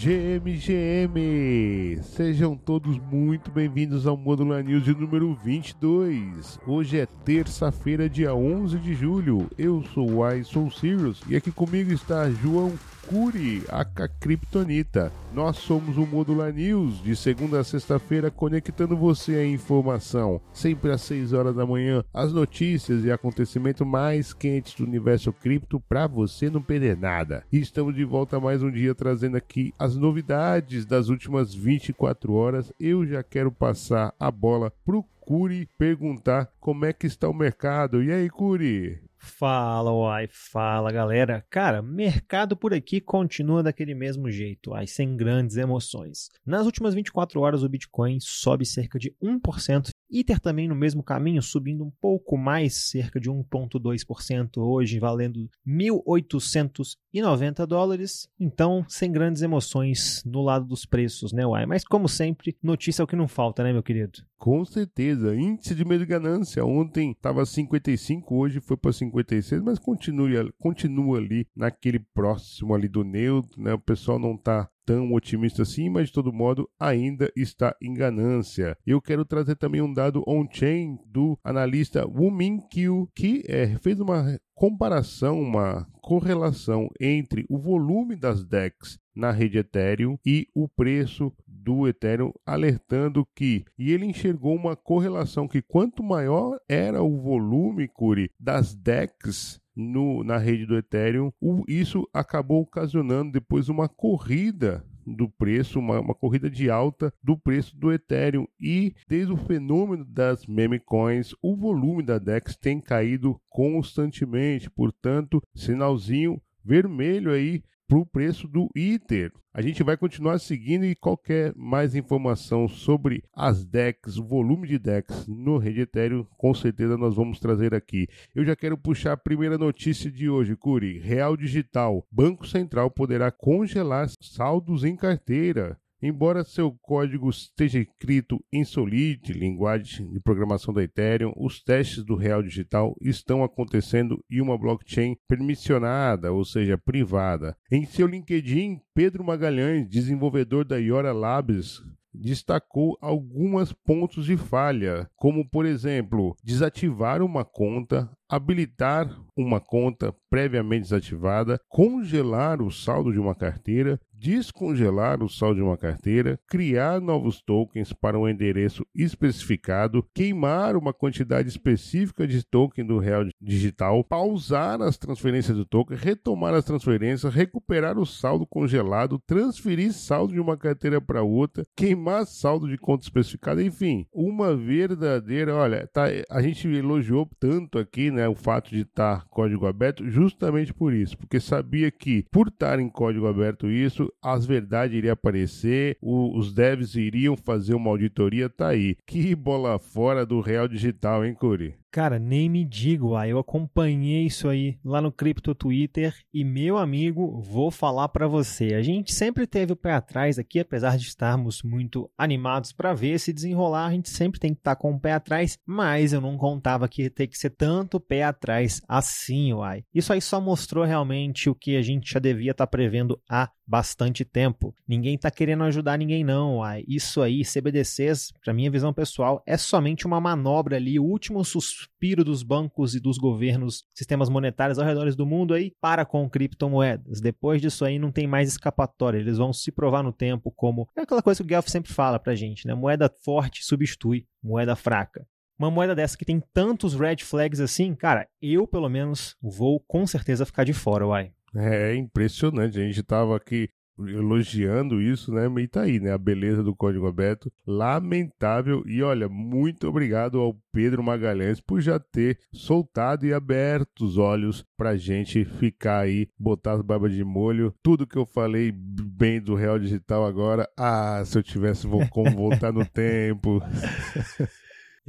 GMGM! 0.00 1.98
Sejam 2.02 2.56
todos 2.56 2.98
muito 3.12 3.50
bem-vindos 3.50 4.06
ao 4.06 4.16
Modular 4.16 4.64
News 4.64 4.82
de 4.82 4.94
número 4.94 5.38
22. 5.44 6.58
Hoje 6.66 7.00
é 7.00 7.04
terça-feira, 7.04 8.08
dia 8.08 8.34
11 8.34 8.78
de 8.78 8.94
julho. 8.94 9.50
Eu 9.58 9.84
sou 9.92 10.10
o 10.10 10.26
I 10.26 10.42
Sou 10.42 10.70
Sirius 10.70 11.20
e 11.28 11.36
aqui 11.36 11.52
comigo 11.52 11.92
está 11.92 12.30
João 12.30 12.72
Curi, 13.08 13.62
a 13.68 13.84
Kryptonita. 13.84 15.12
Nós 15.32 15.56
somos 15.56 15.96
o 15.96 16.06
Modular 16.06 16.52
News, 16.52 17.02
de 17.02 17.16
segunda 17.16 17.60
a 17.60 17.64
sexta-feira, 17.64 18.30
conectando 18.30 18.96
você 18.96 19.34
à 19.36 19.46
informação. 19.46 20.40
Sempre 20.52 20.92
às 20.92 21.00
6 21.02 21.32
horas 21.32 21.56
da 21.56 21.66
manhã, 21.66 22.04
as 22.12 22.32
notícias 22.32 23.04
e 23.04 23.10
acontecimentos 23.10 23.86
mais 23.86 24.32
quentes 24.32 24.74
do 24.74 24.84
universo 24.84 25.32
cripto 25.32 25.80
para 25.80 26.06
você 26.06 26.50
não 26.50 26.62
perder 26.62 26.96
nada. 26.96 27.44
E 27.52 27.58
estamos 27.58 27.94
de 27.94 28.04
volta 28.04 28.38
mais 28.38 28.62
um 28.62 28.70
dia 28.70 28.94
trazendo 28.94 29.36
aqui 29.36 29.74
as 29.78 29.96
novidades 29.96 30.84
das 30.84 31.08
últimas 31.08 31.54
24 31.54 32.32
horas. 32.32 32.72
Eu 32.78 33.06
já 33.06 33.22
quero 33.22 33.50
passar 33.50 34.14
a 34.18 34.30
bola 34.30 34.72
pro 34.84 35.04
Curi 35.20 35.68
perguntar 35.78 36.50
como 36.58 36.84
é 36.84 36.92
que 36.92 37.06
está 37.06 37.28
o 37.28 37.34
mercado. 37.34 38.02
E 38.02 38.12
aí, 38.12 38.28
Curi? 38.28 39.09
Fala, 39.22 39.92
uai, 39.92 40.26
fala 40.30 40.90
galera. 40.90 41.44
Cara, 41.50 41.82
mercado 41.82 42.56
por 42.56 42.72
aqui 42.72 43.02
continua 43.02 43.62
daquele 43.62 43.94
mesmo 43.94 44.30
jeito, 44.30 44.70
uai, 44.70 44.86
sem 44.86 45.14
grandes 45.14 45.58
emoções. 45.58 46.30
Nas 46.44 46.64
últimas 46.64 46.94
24 46.94 47.38
horas, 47.38 47.62
o 47.62 47.68
Bitcoin 47.68 48.18
sobe 48.18 48.64
cerca 48.64 48.98
de 48.98 49.14
1%, 49.22 49.90
Ether 50.10 50.40
também 50.40 50.68
no 50.68 50.74
mesmo 50.74 51.02
caminho, 51.02 51.42
subindo 51.42 51.84
um 51.84 51.92
pouco 52.00 52.36
mais, 52.36 52.88
cerca 52.88 53.20
de 53.20 53.30
1,2% 53.30 54.58
hoje, 54.58 54.98
valendo 54.98 55.48
1.890 55.66 57.66
dólares. 57.66 58.28
Então, 58.38 58.84
sem 58.88 59.10
grandes 59.10 59.42
emoções 59.42 60.22
no 60.24 60.42
lado 60.42 60.66
dos 60.66 60.84
preços, 60.84 61.32
né, 61.32 61.46
uai? 61.46 61.66
Mas 61.66 61.84
como 61.84 62.08
sempre, 62.08 62.56
notícia 62.62 63.02
é 63.02 63.04
o 63.04 63.06
que 63.06 63.16
não 63.16 63.28
falta, 63.28 63.62
né, 63.62 63.72
meu 63.72 63.82
querido? 63.82 64.20
Com 64.38 64.64
certeza. 64.64 65.36
Índice 65.36 65.74
de 65.74 65.84
medo 65.84 66.00
de 66.00 66.06
ganância. 66.06 66.64
Ontem 66.64 67.10
estava 67.10 67.44
55, 67.44 68.34
hoje 68.34 68.60
foi 68.60 68.76
para 68.76 68.92
56, 68.92 69.62
mas 69.62 69.78
continua, 69.78 70.50
continua 70.58 71.18
ali 71.18 71.46
naquele 71.54 71.98
próximo 71.98 72.74
ali 72.74 72.88
do 72.88 73.04
neutro, 73.04 73.60
né? 73.60 73.74
O 73.74 73.78
pessoal 73.78 74.18
não 74.18 74.34
está 74.34 74.68
tão 74.90 75.12
otimista 75.12 75.62
assim, 75.62 75.88
mas 75.88 76.08
de 76.08 76.12
todo 76.12 76.32
modo 76.32 76.68
ainda 76.76 77.30
está 77.36 77.76
em 77.80 77.94
ganância. 77.94 78.76
Eu 78.84 79.00
quero 79.00 79.24
trazer 79.24 79.54
também 79.54 79.80
um 79.80 79.94
dado 79.94 80.24
on-chain 80.26 80.98
do 81.06 81.38
analista 81.44 82.04
Wu 82.08 82.32
Kyu, 82.68 83.08
que 83.14 83.44
é, 83.46 83.78
fez 83.78 84.00
uma 84.00 84.36
comparação, 84.52 85.40
uma 85.40 85.86
correlação 86.02 86.88
entre 87.00 87.46
o 87.48 87.56
volume 87.56 88.16
das 88.16 88.44
DEX 88.44 88.98
na 89.14 89.30
rede 89.30 89.58
Ethereum 89.58 90.18
e 90.26 90.48
o 90.52 90.68
preço 90.68 91.32
do 91.62 91.86
Ethereum, 91.86 92.32
alertando 92.44 93.26
que, 93.34 93.64
e 93.78 93.92
ele 93.92 94.06
enxergou 94.06 94.54
uma 94.54 94.74
correlação 94.74 95.46
que 95.46 95.62
quanto 95.62 96.02
maior 96.02 96.58
era 96.68 97.02
o 97.02 97.20
volume, 97.20 97.88
Curi, 97.88 98.30
das 98.38 98.74
DEX 98.74 99.60
no, 99.76 100.24
na 100.24 100.36
rede 100.36 100.66
do 100.66 100.76
Ethereum, 100.76 101.32
o, 101.40 101.64
isso 101.68 102.08
acabou 102.12 102.62
ocasionando 102.62 103.32
depois 103.32 103.68
uma 103.68 103.88
corrida 103.88 104.84
do 105.06 105.28
preço, 105.28 105.78
uma, 105.78 106.00
uma, 106.00 106.14
corrida 106.14 106.50
de 106.50 106.70
alta 106.70 107.12
do 107.22 107.36
preço 107.36 107.76
do 107.76 107.92
Ethereum. 107.92 108.46
E 108.60 108.94
desde 109.08 109.32
o 109.32 109.36
fenômeno 109.36 110.04
das 110.04 110.46
meme 110.46 110.78
coins, 110.78 111.34
o 111.42 111.56
volume 111.56 112.02
da 112.02 112.18
DEX 112.18 112.56
tem 112.56 112.80
caído 112.80 113.40
constantemente. 113.48 114.70
Portanto, 114.70 115.42
sinalzinho 115.54 116.40
vermelho 116.64 117.32
aí 117.32 117.62
para 117.90 117.98
o 117.98 118.06
preço 118.06 118.46
do 118.46 118.70
ITER. 118.72 119.32
A 119.52 119.60
gente 119.60 119.82
vai 119.82 119.96
continuar 119.96 120.38
seguindo 120.38 120.84
e 120.84 120.94
qualquer 120.94 121.52
mais 121.56 121.96
informação 121.96 122.68
sobre 122.68 123.24
as 123.34 123.64
DEX, 123.64 124.16
o 124.16 124.24
volume 124.24 124.68
de 124.68 124.78
DEX 124.78 125.26
no 125.26 125.58
Rede 125.58 125.80
Ethereum, 125.80 126.24
com 126.38 126.54
certeza 126.54 126.96
nós 126.96 127.16
vamos 127.16 127.40
trazer 127.40 127.74
aqui. 127.74 128.06
Eu 128.32 128.44
já 128.44 128.54
quero 128.54 128.78
puxar 128.78 129.14
a 129.14 129.16
primeira 129.16 129.58
notícia 129.58 130.08
de 130.08 130.30
hoje, 130.30 130.54
Curi. 130.54 131.00
Real 131.00 131.36
Digital. 131.36 132.06
Banco 132.12 132.46
Central 132.46 132.92
poderá 132.92 133.32
congelar 133.32 134.08
saldos 134.20 134.84
em 134.84 134.94
carteira. 134.94 135.76
Embora 136.02 136.44
seu 136.44 136.72
código 136.80 137.28
esteja 137.28 137.78
escrito 137.78 138.42
em 138.50 138.64
Solid, 138.64 139.32
linguagem 139.34 140.10
de 140.10 140.18
programação 140.18 140.72
da 140.72 140.82
Ethereum, 140.82 141.34
os 141.36 141.62
testes 141.62 142.02
do 142.02 142.14
Real 142.14 142.42
Digital 142.42 142.96
estão 143.02 143.44
acontecendo 143.44 144.24
em 144.30 144.40
uma 144.40 144.56
blockchain 144.56 145.14
permissionada, 145.28 146.32
ou 146.32 146.42
seja, 146.42 146.78
privada. 146.78 147.54
Em 147.70 147.84
seu 147.84 148.06
LinkedIn, 148.06 148.80
Pedro 148.94 149.22
Magalhães, 149.22 149.86
desenvolvedor 149.86 150.64
da 150.64 150.78
Iora 150.78 151.12
Labs, 151.12 151.82
destacou 152.12 152.98
alguns 153.00 153.72
pontos 153.72 154.24
de 154.26 154.36
falha, 154.36 155.08
como 155.16 155.48
por 155.48 155.64
exemplo, 155.64 156.36
desativar 156.42 157.22
uma 157.22 157.44
conta, 157.44 158.10
habilitar 158.28 159.08
uma 159.36 159.60
conta 159.60 160.14
previamente 160.28 160.82
desativada, 160.82 161.60
congelar 161.68 162.60
o 162.60 162.70
saldo 162.70 163.12
de 163.12 163.18
uma 163.18 163.34
carteira, 163.34 164.00
descongelar 164.20 165.22
o 165.22 165.30
saldo 165.30 165.56
de 165.56 165.62
uma 165.62 165.78
carteira, 165.78 166.38
criar 166.46 167.00
novos 167.00 167.40
tokens 167.40 167.90
para 167.90 168.18
um 168.18 168.28
endereço 168.28 168.86
especificado, 168.94 170.06
queimar 170.14 170.76
uma 170.76 170.92
quantidade 170.92 171.48
específica 171.48 172.26
de 172.26 172.44
token 172.44 172.84
do 172.84 172.98
real 172.98 173.24
digital, 173.40 174.04
pausar 174.04 174.82
as 174.82 174.98
transferências 174.98 175.56
do 175.56 175.64
token, 175.64 175.96
retomar 175.96 176.52
as 176.52 176.66
transferências, 176.66 177.32
recuperar 177.32 177.98
o 177.98 178.04
saldo 178.04 178.46
congelado, 178.46 179.18
transferir 179.26 179.92
saldo 179.94 180.34
de 180.34 180.40
uma 180.40 180.56
carteira 180.56 181.00
para 181.00 181.22
outra, 181.22 181.66
queimar 181.74 182.26
saldo 182.26 182.68
de 182.68 182.76
conta 182.76 183.04
especificada, 183.04 183.62
enfim, 183.62 184.06
uma 184.12 184.54
verdadeira, 184.54 185.54
olha, 185.54 185.88
tá, 185.90 186.04
a 186.28 186.42
gente 186.42 186.68
elogiou 186.68 187.26
tanto 187.38 187.78
aqui, 187.78 188.10
né, 188.10 188.28
o 188.28 188.34
fato 188.34 188.68
de 188.70 188.82
estar 188.82 189.24
código 189.28 189.66
aberto, 189.66 190.06
justamente 190.10 190.74
por 190.74 190.92
isso, 190.92 191.16
porque 191.16 191.40
sabia 191.40 191.90
que 191.90 192.26
por 192.30 192.48
estar 192.48 192.78
em 192.78 192.88
código 192.90 193.26
aberto 193.26 193.70
isso, 193.70 194.09
as 194.22 194.44
verdades 194.46 194.96
iriam 194.96 195.12
aparecer, 195.12 195.96
o, 196.00 196.36
os 196.38 196.52
devs 196.52 196.94
iriam 196.94 197.36
fazer 197.36 197.74
uma 197.74 197.90
auditoria, 197.90 198.48
tá 198.48 198.68
aí. 198.68 198.96
Que 199.06 199.34
bola 199.34 199.78
fora 199.78 200.24
do 200.26 200.40
real 200.40 200.68
digital, 200.68 201.24
hein, 201.24 201.34
Curi? 201.34 201.79
Cara, 201.92 202.20
nem 202.20 202.48
me 202.48 202.64
digo, 202.64 203.16
ah, 203.16 203.26
eu 203.26 203.36
acompanhei 203.36 204.24
isso 204.24 204.48
aí 204.48 204.78
lá 204.84 205.00
no 205.00 205.10
Crypto 205.10 205.56
Twitter 205.56 206.14
e 206.32 206.44
meu 206.44 206.78
amigo, 206.78 207.40
vou 207.40 207.68
falar 207.68 208.08
para 208.10 208.28
você. 208.28 208.74
A 208.74 208.82
gente 208.82 209.12
sempre 209.12 209.44
teve 209.44 209.72
o 209.72 209.76
pé 209.76 209.94
atrás 209.94 210.38
aqui, 210.38 210.60
apesar 210.60 210.96
de 210.96 211.08
estarmos 211.08 211.64
muito 211.64 212.08
animados 212.16 212.70
para 212.70 212.94
ver 212.94 213.18
se 213.18 213.32
desenrolar, 213.32 213.86
a 213.86 213.90
gente 213.90 214.08
sempre 214.08 214.38
tem 214.38 214.54
que 214.54 214.60
estar 214.60 214.76
tá 214.76 214.80
com 214.80 214.92
o 214.92 215.00
pé 215.00 215.14
atrás, 215.14 215.58
mas 215.66 216.12
eu 216.12 216.20
não 216.20 216.36
contava 216.36 216.88
que 216.88 217.02
ia 217.02 217.10
ter 217.10 217.26
que 217.26 217.36
ser 217.36 217.50
tanto 217.50 217.98
pé 217.98 218.22
atrás 218.22 218.80
assim, 218.86 219.52
uai. 219.52 219.82
Isso 219.92 220.12
aí 220.12 220.20
só 220.20 220.40
mostrou 220.40 220.84
realmente 220.84 221.50
o 221.50 221.56
que 221.56 221.76
a 221.76 221.82
gente 221.82 222.12
já 222.12 222.20
devia 222.20 222.52
estar 222.52 222.66
tá 222.66 222.70
prevendo 222.70 223.20
há 223.28 223.50
bastante 223.66 224.24
tempo. 224.24 224.74
Ninguém 224.86 225.14
está 225.14 225.30
querendo 225.30 225.62
ajudar 225.64 225.96
ninguém 225.96 226.24
não, 226.24 226.58
uai. 226.58 226.84
Isso 226.88 227.22
aí, 227.22 227.42
CBDCs, 227.44 228.32
para 228.44 228.52
minha 228.52 228.70
visão 228.70 228.92
pessoal, 228.92 229.42
é 229.46 229.56
somente 229.56 230.06
uma 230.06 230.20
manobra 230.20 230.76
ali, 230.76 230.98
o 230.98 231.04
último 231.04 231.44
suspiro 231.44 231.79
suspiro 231.80 232.24
dos 232.24 232.42
bancos 232.42 232.94
e 232.94 233.00
dos 233.00 233.18
governos, 233.18 233.84
sistemas 233.94 234.28
monetários 234.28 234.78
ao 234.78 234.86
redor 234.86 235.10
do 235.14 235.26
mundo 235.26 235.54
aí 235.54 235.72
para 235.80 236.04
com 236.04 236.28
criptomoedas. 236.28 237.20
Depois 237.20 237.60
disso 237.60 237.84
aí 237.84 237.98
não 237.98 238.12
tem 238.12 238.26
mais 238.26 238.48
escapatória, 238.48 239.18
eles 239.18 239.38
vão 239.38 239.52
se 239.52 239.72
provar 239.72 240.02
no 240.02 240.12
tempo 240.12 240.50
como 240.50 240.88
é 240.96 241.02
aquela 241.02 241.22
coisa 241.22 241.42
que 241.42 241.44
o 241.44 241.48
Guelph 241.48 241.68
sempre 241.68 241.92
fala 241.92 242.18
pra 242.18 242.34
gente, 242.34 242.66
né? 242.66 242.74
Moeda 242.74 243.10
forte 243.24 243.64
substitui 243.64 244.26
moeda 244.42 244.76
fraca. 244.76 245.26
Uma 245.58 245.70
moeda 245.70 245.94
dessa 245.94 246.16
que 246.16 246.24
tem 246.24 246.42
tantos 246.54 246.94
red 246.94 247.18
flags 247.18 247.60
assim, 247.60 247.94
cara, 247.94 248.26
eu 248.40 248.66
pelo 248.66 248.88
menos 248.88 249.36
vou 249.42 249.80
com 249.80 250.06
certeza 250.06 250.46
ficar 250.46 250.64
de 250.64 250.72
fora, 250.72 251.06
uai. 251.06 251.32
É 251.54 251.94
impressionante. 251.94 252.78
A 252.78 252.82
gente 252.82 253.02
tava 253.02 253.36
aqui 253.36 253.68
elogiando 254.08 255.00
isso, 255.00 255.32
né? 255.32 255.48
E 255.60 255.68
tá 255.68 255.82
aí, 255.82 256.00
né? 256.00 256.12
A 256.12 256.18
beleza 256.18 256.62
do 256.62 256.74
código 256.74 257.06
aberto. 257.06 257.52
Lamentável. 257.66 258.82
E 258.86 259.02
olha, 259.02 259.28
muito 259.28 259.88
obrigado 259.88 260.38
ao 260.38 260.54
Pedro 260.72 261.02
Magalhães 261.02 261.60
por 261.60 261.80
já 261.80 261.98
ter 261.98 262.38
soltado 262.52 263.26
e 263.26 263.32
aberto 263.32 264.04
os 264.04 264.16
olhos 264.16 264.64
pra 264.76 264.96
gente 264.96 265.44
ficar 265.44 266.00
aí, 266.00 266.28
botar 266.38 266.72
as 266.72 266.82
barbas 266.82 267.12
de 267.12 267.24
molho. 267.24 267.74
Tudo 267.82 268.06
que 268.06 268.16
eu 268.16 268.26
falei 268.26 268.72
bem 268.72 269.40
do 269.40 269.54
Real 269.54 269.78
Digital 269.78 270.24
agora. 270.24 270.68
Ah, 270.78 271.22
se 271.24 271.38
eu 271.38 271.42
tivesse 271.42 271.86
como 272.10 272.30
voltar 272.30 272.72
no 272.72 272.84
tempo. 272.86 273.62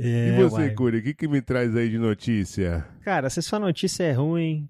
É, 0.04 0.30
e 0.30 0.44
você, 0.44 0.62
uai. 0.62 0.74
Curi, 0.74 0.98
o 0.98 1.04
que, 1.04 1.14
que 1.14 1.28
me 1.28 1.42
traz 1.44 1.76
aí 1.76 1.88
de 1.88 2.00
notícia? 2.00 2.88
Cara, 3.02 3.30
se 3.30 3.40
sua 3.42 3.60
notícia 3.60 4.04
é 4.04 4.12
ruim, 4.12 4.68